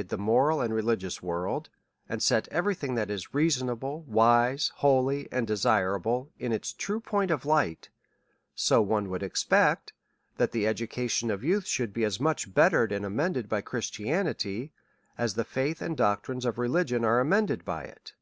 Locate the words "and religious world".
0.62-1.68